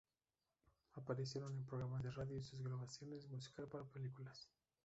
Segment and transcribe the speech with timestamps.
[0.95, 2.87] Aparecieron en programas de radio y grabaron
[3.29, 4.49] música para películas.